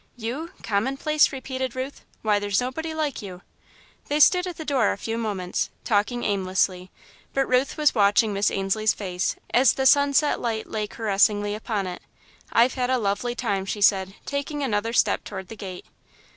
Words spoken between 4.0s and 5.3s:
They stood at the door a few